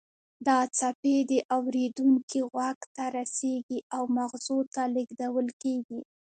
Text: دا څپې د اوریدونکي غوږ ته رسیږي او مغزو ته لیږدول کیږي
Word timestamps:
دا 0.47 0.59
څپې 0.77 1.15
د 1.31 1.33
اوریدونکي 1.57 2.39
غوږ 2.51 2.79
ته 2.95 3.03
رسیږي 3.17 3.79
او 3.95 4.03
مغزو 4.17 4.57
ته 4.73 4.83
لیږدول 4.95 5.47
کیږي 5.61 6.01